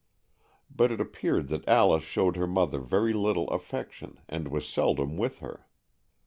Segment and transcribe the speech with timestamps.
[0.75, 5.37] But it appeared that Alice showed her mother very little affection, and was seldom with
[5.41, 5.67] her.